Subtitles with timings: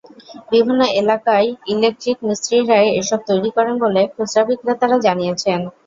[0.51, 5.59] বিভিন্ন এলাকায় ইলেকট্রিক মিস্ত্রিরাই এসব তৈরি করেন বলে খুচরা বিক্রেতারা জানিয়েছেন।